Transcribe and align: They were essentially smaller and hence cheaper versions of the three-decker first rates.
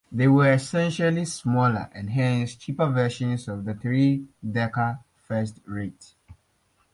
They 0.11 0.27
were 0.27 0.51
essentially 0.53 1.25
smaller 1.25 1.91
and 1.93 2.09
hence 2.09 2.55
cheaper 2.55 2.87
versions 2.89 3.47
of 3.47 3.65
the 3.65 3.75
three-decker 3.75 4.97
first 5.27 5.59
rates. 5.65 6.15